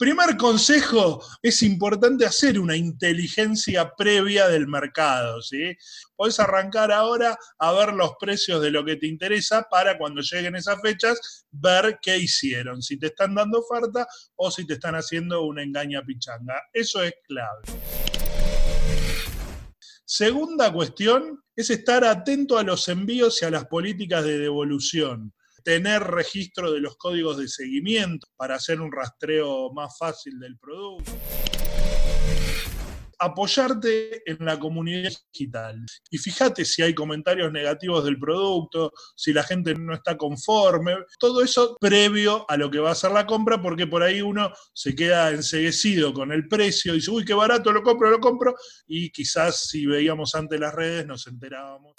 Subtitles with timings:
[0.00, 5.76] Primer consejo, es importante hacer una inteligencia previa del mercado, ¿sí?
[6.16, 10.56] Podés arrancar ahora a ver los precios de lo que te interesa para cuando lleguen
[10.56, 15.42] esas fechas ver qué hicieron, si te están dando oferta o si te están haciendo
[15.42, 16.54] una engaña pichanga.
[16.72, 17.60] Eso es clave.
[20.06, 26.02] Segunda cuestión es estar atento a los envíos y a las políticas de devolución tener
[26.02, 31.12] registro de los códigos de seguimiento para hacer un rastreo más fácil del producto.
[33.22, 35.84] Apoyarte en la comunidad digital.
[36.10, 40.94] Y fíjate si hay comentarios negativos del producto, si la gente no está conforme.
[41.18, 44.50] Todo eso previo a lo que va a ser la compra, porque por ahí uno
[44.72, 48.54] se queda enseguecido con el precio y dice, uy, qué barato, lo compro, lo compro.
[48.86, 51.92] Y quizás si veíamos ante las redes nos enterábamos.